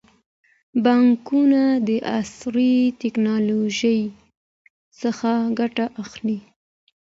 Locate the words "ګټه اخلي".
5.59-6.39